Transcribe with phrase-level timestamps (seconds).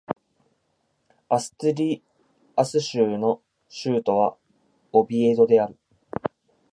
[1.29, 2.03] アストゥリ
[2.55, 4.35] アス州の州都は
[4.93, 5.77] オビエドである